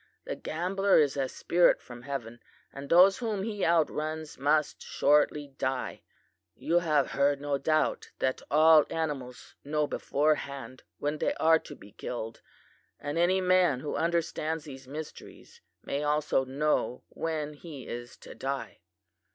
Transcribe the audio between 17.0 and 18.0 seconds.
when he